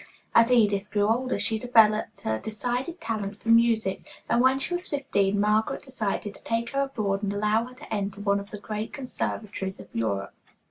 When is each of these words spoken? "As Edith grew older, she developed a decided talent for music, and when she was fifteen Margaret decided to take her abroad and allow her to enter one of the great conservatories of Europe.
"As 0.33 0.51
Edith 0.51 0.89
grew 0.89 1.07
older, 1.07 1.37
she 1.37 1.59
developed 1.59 2.25
a 2.25 2.39
decided 2.39 2.99
talent 2.99 3.39
for 3.39 3.49
music, 3.49 4.03
and 4.27 4.41
when 4.41 4.57
she 4.57 4.73
was 4.73 4.87
fifteen 4.87 5.39
Margaret 5.39 5.83
decided 5.83 6.33
to 6.33 6.43
take 6.43 6.71
her 6.71 6.81
abroad 6.81 7.21
and 7.21 7.31
allow 7.31 7.65
her 7.65 7.75
to 7.75 7.93
enter 7.93 8.19
one 8.19 8.39
of 8.39 8.49
the 8.49 8.57
great 8.57 8.93
conservatories 8.93 9.79
of 9.79 9.93
Europe. 9.95 10.33